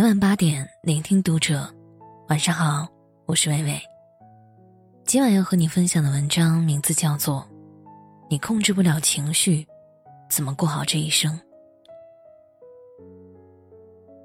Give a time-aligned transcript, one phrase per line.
[0.00, 1.70] 每晚八点，聆听读者。
[2.30, 2.88] 晚上好，
[3.26, 3.78] 我是微微。
[5.04, 7.46] 今晚要和你分享的文章名字叫做
[8.30, 9.66] 《你控制不了情绪，
[10.30, 11.30] 怎么过好这一生》。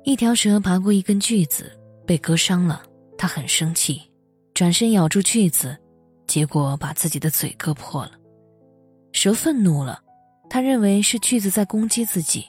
[0.06, 1.69] 一条蛇爬过一根锯子，
[2.07, 2.81] 被割伤了，
[3.17, 4.01] 它很生气，
[4.53, 5.78] 转身咬住锯子，
[6.26, 8.12] 结果把自己的嘴割破了。
[9.12, 10.01] 蛇愤怒了，
[10.49, 12.46] 他认为是锯子在攻击自己，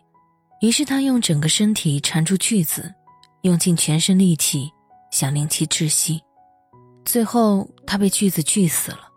[0.61, 2.95] 于是他用整个身体缠住锯子。
[3.47, 4.69] 用尽全身力气，
[5.13, 6.21] 想令其窒息，
[7.05, 9.09] 最后他被锯子锯死了。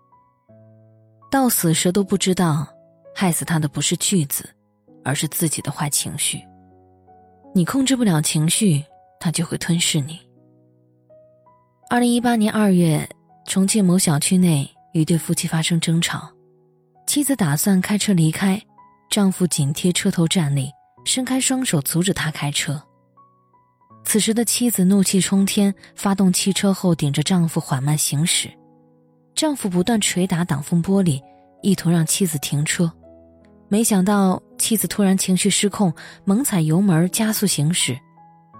[1.31, 2.67] 到死蛇都不知道，
[3.15, 4.47] 害死他的不是锯子，
[5.03, 6.39] 而是自己的坏情绪。
[7.55, 8.83] 你控制不了情绪，
[9.19, 10.19] 它就会吞噬你。
[11.89, 13.09] 二零一八年二月，
[13.47, 16.29] 重庆某小区内，一对夫妻发生争吵，
[17.07, 18.61] 妻子打算开车离开，
[19.09, 20.69] 丈夫紧贴车头站立，
[21.03, 22.79] 伸开双手阻止他开车。
[24.03, 28.49] 此时的妻子怒气冲天，发动汽车后顶着丈夫缓慢行驶，
[29.35, 31.21] 丈夫不断捶打挡风玻璃，
[31.61, 32.91] 意图让妻子停车，
[33.67, 35.93] 没想到妻子突然情绪失控，
[36.25, 37.95] 猛踩油门加速行驶，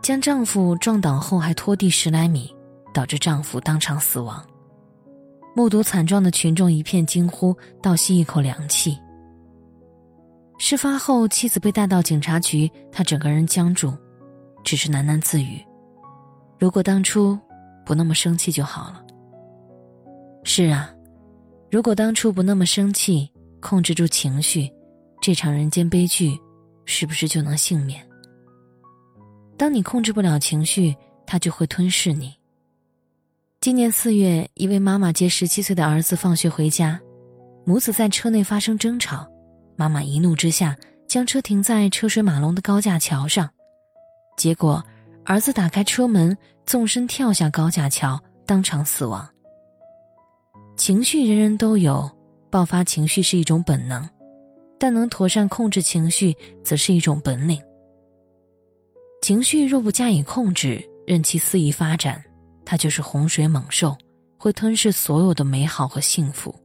[0.03, 2.53] 将丈夫撞倒后还拖地十来米，
[2.93, 4.45] 导致丈夫当场死亡。
[5.55, 8.95] 目睹惨状的群众一片惊呼，倒吸一口凉气。
[10.59, 13.97] 事发后，妻子被带到警察局，她整个人僵住。
[14.63, 15.63] 只是喃喃自语
[16.59, 17.37] ：“如果当初
[17.85, 19.03] 不那么生气就好了。”
[20.43, 20.93] 是啊，
[21.71, 24.71] 如果当初不那么生气，控制住情绪，
[25.21, 26.39] 这场人间悲剧
[26.85, 28.05] 是不是就能幸免？
[29.57, 32.33] 当你控制不了情绪，它就会吞噬你。
[33.59, 36.99] 今年四月，一位妈妈接十七岁的儿子放学回家，
[37.65, 39.27] 母子在车内发生争吵，
[39.75, 40.75] 妈妈一怒之下
[41.07, 43.49] 将车停在车水马龙的高架桥上。
[44.39, 44.81] 结果，
[45.25, 49.27] 儿子打开车门，纵身跳下高架桥，当场死亡。
[50.77, 52.09] 情绪人人都有，
[52.49, 54.07] 爆发情绪是一种本能，
[54.79, 56.33] 但能妥善控制情绪，
[56.63, 57.61] 则是一种本领。
[59.21, 62.23] 情绪若不加以控制，任其肆意发展，
[62.63, 63.93] 它就是洪水猛兽，
[64.37, 66.55] 会吞噬所有的美好和幸福。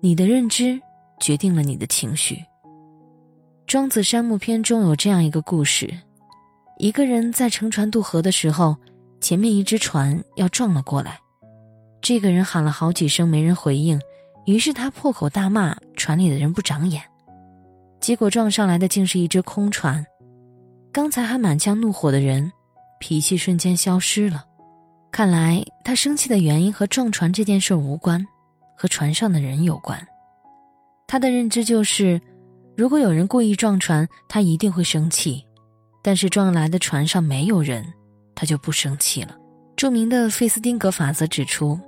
[0.00, 0.80] 你的认知
[1.20, 2.42] 决定了你的情绪。
[3.70, 5.88] 庄子山木篇中有这样一个故事：
[6.78, 8.76] 一个人在乘船渡河的时候，
[9.20, 11.20] 前面一只船要撞了过来。
[12.02, 14.00] 这个人喊了好几声，没人回应，
[14.44, 17.00] 于是他破口大骂船里的人不长眼。
[18.00, 20.04] 结果撞上来的竟是一只空船。
[20.90, 22.50] 刚才还满腔怒火的人，
[22.98, 24.44] 脾气瞬间消失了。
[25.12, 28.26] 看来他生气的原因和撞船这件事无关，
[28.76, 30.04] 和船上的人有关。
[31.06, 32.20] 他的认知就是。
[32.76, 35.44] 如果有人故意撞船，他一定会生气；
[36.02, 37.84] 但是撞来的船上没有人，
[38.34, 39.36] 他就不生气了。
[39.76, 41.78] 著名的费斯汀格法则指出，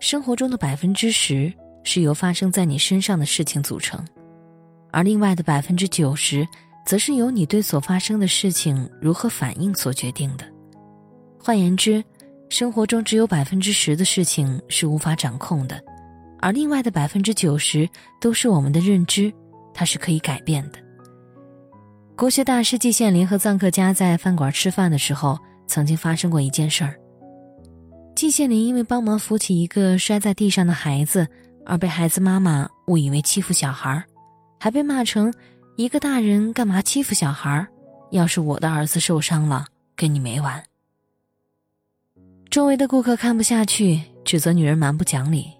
[0.00, 1.52] 生活中的百分之十
[1.84, 4.04] 是由发生在你身上的事情组成，
[4.90, 6.46] 而另外的百分之九十，
[6.84, 10.44] 则是由你对所发生的事情如何反应所决定的。
[11.38, 12.02] 换言之，
[12.48, 15.80] 生活中只有百分之十的事情是无法掌控的，
[16.40, 17.88] 而另外的百分之九十
[18.20, 19.32] 都是我们的认知。
[19.74, 20.78] 它是可以改变的。
[22.16, 26.94] 国学大师季羡林和臧克家在饭馆吃饭的时候，曾经发生过一件事儿。
[28.14, 31.26] 季羡林因为帮忙扶起一个摔在地上的孩子，
[31.64, 34.04] 而被孩子妈妈误以为欺负小孩，
[34.60, 35.32] 还被骂成
[35.76, 37.66] “一个大人干嘛欺负小孩？
[38.10, 39.64] 要是我的儿子受伤了，
[39.96, 40.62] 跟你没完。”
[42.50, 45.50] 周围的顾客看不下去，指责女人蛮不讲理，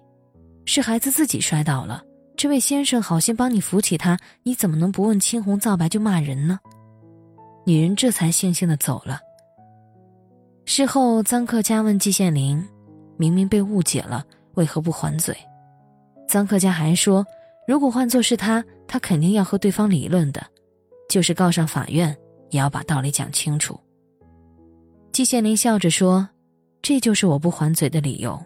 [0.65, 2.03] 是孩子自己摔倒了。
[2.35, 6.59] 这位先生好心帮你扶起他，你怎么能不问青红皂白就骂人呢？
[7.65, 9.19] 女人这才悻悻的走了。
[10.65, 12.61] 事后，臧克家问季羡林
[13.17, 15.35] ：“明明被误解了，为何不还嘴？”
[16.27, 17.25] 臧克家还说
[17.67, 20.45] ：“如果换作是他，他肯定要和对方理论的，
[21.09, 22.15] 就是告上法院，
[22.49, 23.79] 也要把道理讲清楚。”
[25.13, 26.27] 季羡林笑着说
[26.81, 28.41] ：“这就是我不还嘴的理由。”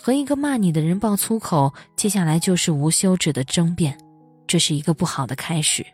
[0.00, 3.98] 和一个骂你的人爆粗口，接下来就是无休止的争辩，
[4.46, 5.84] 这是一个不好的开始。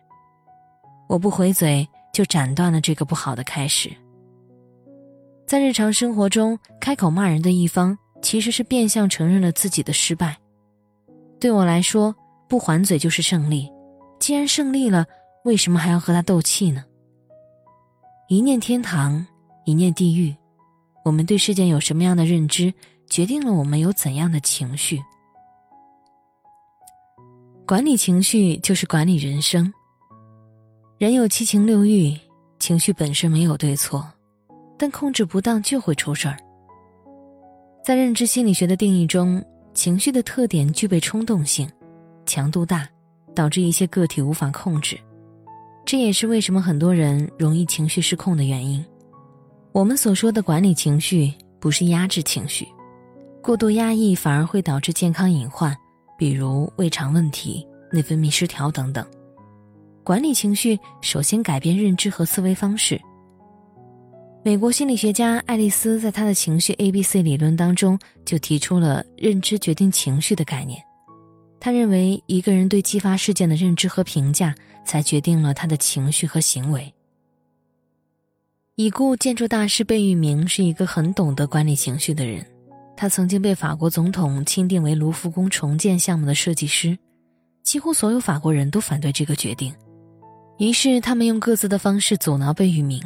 [1.09, 3.91] 我不回嘴，就斩断了这个不好的开始。
[5.47, 10.37] 在日常生活中，开口骂人的一方其实是变相承认了自己的失败。
[11.39, 12.15] 对我来说，
[12.47, 13.69] 不还嘴就是胜利。
[14.19, 15.05] 既然胜利了，
[15.43, 16.85] 为什么还要和他斗气呢？
[18.29, 19.25] 一念天堂，
[19.65, 20.35] 一念地狱。
[21.03, 22.73] 我们对事件有什么样的认知？
[23.09, 25.01] 决定了我们有怎样的情绪。
[27.65, 29.73] 管理情绪就是管理人生。
[30.97, 32.15] 人有七情六欲，
[32.59, 34.07] 情绪本身没有对错，
[34.77, 36.37] 但控制不当就会出事儿。
[37.83, 39.43] 在认知心理学的定义中，
[39.73, 41.69] 情绪的特点具备冲动性、
[42.25, 42.87] 强度大，
[43.35, 44.97] 导致一些个体无法控制。
[45.85, 48.83] 这也是为什么很多人容易情绪失控的原因。
[49.71, 52.67] 我们所说的管理情绪，不是压制情绪，
[53.45, 55.77] 过度压抑反而会导致健康隐患，
[56.17, 59.05] 比如胃肠问题、内分泌失调等等。
[60.03, 62.99] 管理情绪，首先改变认知和思维方式。
[64.43, 70.81] 美国心理学家爱丽丝在她的情绪 A B C 理论当中就提出了认知决定情绪的概念。
[71.59, 76.91] 他认为，一个人对激发事件的认知和评价，才决定了他的情绪和行为。
[78.73, 82.43] 已故建筑大师贝聿铭是一个很懂得管理情绪的人，
[82.97, 86.97] 他曾经被法国总统钦定为卢浮宫重建项目的设计师，
[87.63, 89.73] 几乎所有法国人都反对这个决定，
[90.57, 93.01] 于是他们用各自的方式阻挠贝聿铭。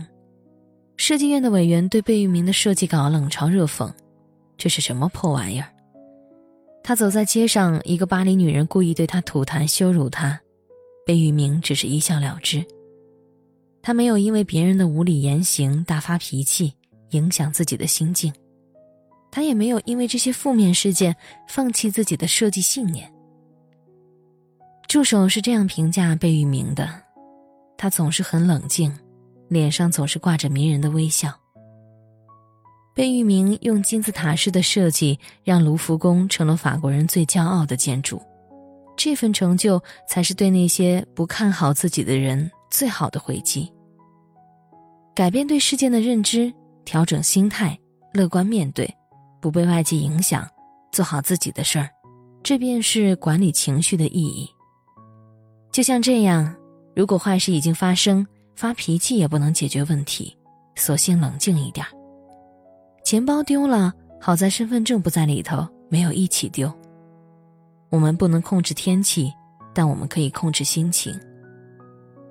[0.96, 3.92] 设计院的委员对贝聿铭的设计稿冷嘲热讽
[4.58, 5.68] ：“这是什么破玩意儿？”
[6.84, 10.40] 他走在街上，一个巴黎女人故意对他吐痰羞辱他，
[11.06, 12.64] 贝聿铭只是一笑了之。
[13.82, 16.74] 他没有因为别人的无理言行大发脾气，
[17.12, 18.30] 影响自己的心境；
[19.32, 21.16] 他也没有因为这些负面事件
[21.48, 23.12] 放弃自己的设计信念。
[24.88, 26.90] 助手是这样评价贝聿铭的：
[27.78, 28.92] 他总是很冷静，
[29.48, 31.32] 脸上总是挂着迷人的微笑。
[32.96, 38.22] 贝聿铭用金字塔式的设计，让卢浮宫成了法国人最骄傲的建筑。
[38.98, 43.72] 这份成就，才是对那些不看好自己的人最好的回击。
[45.16, 46.52] 改变对事件的认知，
[46.84, 47.80] 调整心态，
[48.12, 48.94] 乐观面对，
[49.40, 50.48] 不被外界影响，
[50.92, 51.90] 做好自己的事儿，
[52.44, 54.50] 这便是管理情绪的意义。
[55.72, 56.56] 就像这样，
[56.96, 58.26] 如果坏事已经发生，
[58.56, 60.36] 发脾气也不能解决问题，
[60.76, 61.86] 索性冷静一点。
[63.04, 66.72] 钱包丢了，好在身份证不在里头，没有一起丢。
[67.90, 69.34] 我们不能控制天气，
[69.74, 71.18] 但我们可以控制心情。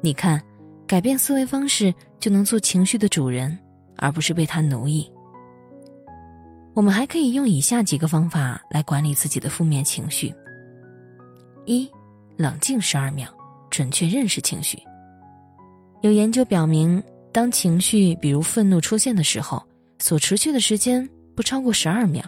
[0.01, 0.41] 你看，
[0.87, 3.59] 改变思维方式就能做情绪的主人，
[3.97, 5.11] 而不是被他奴役。
[6.79, 10.33] 我们还可以用以下几个方法来管理自己的负面情绪：
[11.67, 11.91] 一、
[12.37, 13.27] 冷静十二秒，
[13.69, 14.79] 准确认识情绪。
[16.03, 17.03] 有研究表明，
[17.33, 19.61] 当情绪比如愤怒出现的时候。
[19.99, 22.25] 所持续的时间不超过十二秒。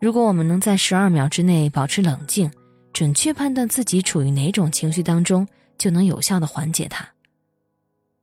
[0.00, 2.50] 如果我们能在十二秒之内保持冷静，
[2.94, 5.46] 准确判断自己处于哪种情绪当中，
[5.76, 7.06] 就能有效的缓解它。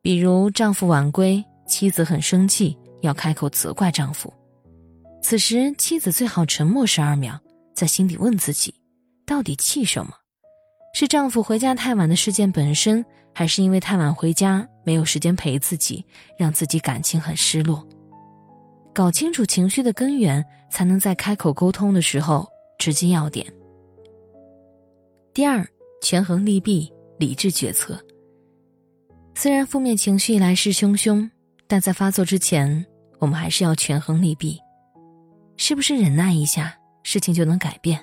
[0.02, 4.34] 比如丈夫晚归，妻子很生气，要开口责怪丈夫。
[5.22, 7.40] 此时妻子最好沉默十二秒，
[7.76, 8.74] 在心底问自己：
[9.26, 10.12] 到底气什么？
[10.94, 16.04] 是丈夫回家太晚的事件本身，还是因为太晚回家没有时间陪自己，
[16.38, 17.86] 让自己感情很失落？
[18.94, 22.48] 搞清楚情绪的根源，才能在开口沟通的时候
[22.80, 23.46] 直击要点。
[25.34, 25.66] 第二，
[26.02, 28.04] 权衡利弊，理智决策。
[29.36, 31.30] 虽然负面情绪来势汹汹，
[31.68, 32.84] 但在发作之前，
[33.20, 34.60] 我们还是要权衡利弊。
[35.62, 36.74] 是不是忍耐一下，
[37.04, 38.00] 事情就能改变？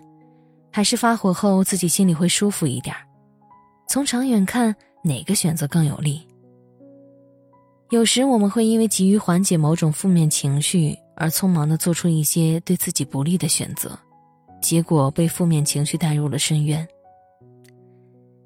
[0.70, 2.94] 还是发火后自己心里会舒服一点？
[3.88, 6.20] 从长远看，哪个选择更有利？
[7.88, 13.98] 有时我们会因为急于缓解某种负面情绪而匆忙的做出一些对自己不利的选择，
[14.60, 16.86] 结果被负面情绪带入了深渊。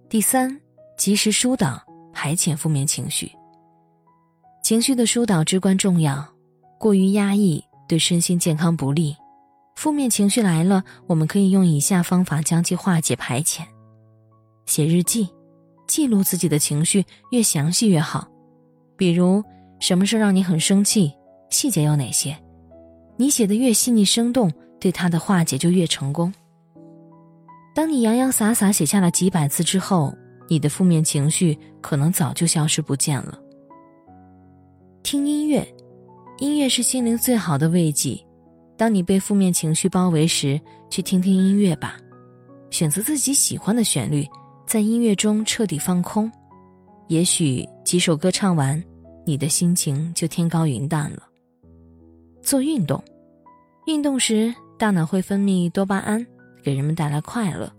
[0.09, 0.57] 第三，
[0.97, 1.83] 及时疏导
[2.13, 3.33] 排遣负面情绪。
[4.63, 6.25] 情绪的疏导至关重要，
[6.79, 9.17] 过于压抑对身心健康不利。
[9.75, 13.63] 负面情绪来了，我们可以用以下方法将其化解排遣：
[14.65, 15.29] 写日记，
[15.89, 18.29] 记录自己的情绪，越详细越好。
[18.97, 19.43] 比如，
[19.81, 21.13] 什么事让你很生气？
[21.51, 22.39] 细节有哪些？
[23.17, 26.33] 你写的越细腻生动，对他的化解就越成功。
[27.75, 30.15] 当你洋洋洒洒写下了几百字之后，
[30.49, 33.37] 你的负面情绪可能早就消失不见了。
[35.03, 35.67] 听音乐，
[36.41, 38.19] 音乐是心灵最好的慰藉。
[38.75, 41.99] 当你被负面情绪包围时，去听听音乐吧，
[42.71, 44.27] 选择自己喜欢的旋律，
[44.67, 46.33] 在音乐中彻底放空。
[47.09, 48.83] 也许几首歌唱完。
[49.27, 51.23] 你的心情就天高云淡了。
[52.43, 53.05] 做运动，
[53.87, 56.27] 运动时大脑会分泌多巴胺，
[56.65, 57.71] 给人们带来快乐。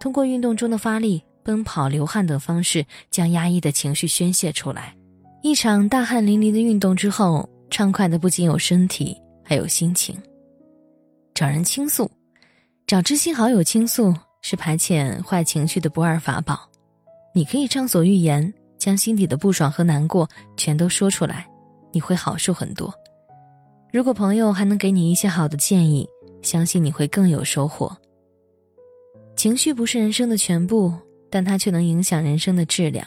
[0.00, 4.94] 通过运动中的发力、奔跑、流汗等方式，将压抑的情绪宣泄出来。
[5.42, 10.16] 一场大汗淋漓的运动之后，畅快的不仅有身体，还有心情。
[11.34, 12.08] 找人倾诉，
[12.86, 16.70] 找知心好友倾诉是排遣坏情绪的不二法宝。
[17.34, 18.54] 你可以畅所欲言。
[18.76, 20.28] 将心底的不爽和难过
[20.58, 21.48] 全都说出来，
[21.90, 22.92] 你会好受很多。
[23.90, 26.06] 如果朋友还能给你一些好的建议，
[26.42, 27.96] 相信你会更有收获。
[29.36, 30.92] 情绪不是人生的全部，
[31.30, 33.06] 但它却能影响人生的质量。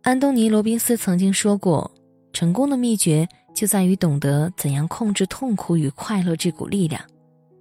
[0.00, 1.90] 安东尼·罗宾斯曾经说过
[2.32, 7.02] ：“成功的秘诀就在于懂得怎样控制痛苦与快乐这股力量，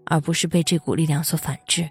[0.06, 1.90] 而不是被这股力量所反制。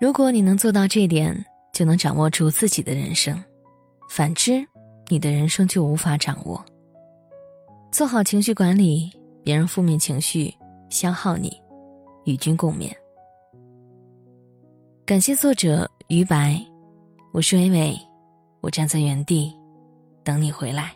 [0.00, 3.36] 如果你能做到这点，就能掌握住自己的人生；
[4.10, 4.66] 反之，
[5.08, 6.62] 你的人生就无法掌握。
[7.92, 9.10] 做好情绪管理，
[9.44, 10.52] 别让负面情绪
[10.90, 11.56] 消耗你，
[12.24, 12.90] 与君共勉。”
[15.06, 16.60] 感谢作者于白，
[17.32, 17.96] 我是伟伟。
[18.62, 19.54] 我站在原地，
[20.24, 20.95] 等你回来。